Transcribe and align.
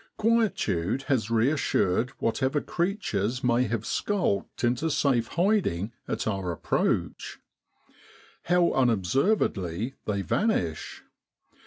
Quietude 0.17 1.03
has 1.03 1.29
reassured 1.29 2.09
whatever 2.17 2.59
creatures 2.59 3.43
may 3.43 3.65
have 3.65 3.85
skulked 3.85 4.63
into 4.63 4.89
safe 4.89 5.27
hiding 5.27 5.91
at 6.07 6.25
our 6.25 6.51
approach. 6.51 7.37
How 8.45 8.71
unobservedly 8.73 9.93
they 10.05 10.23
vanish 10.23 11.03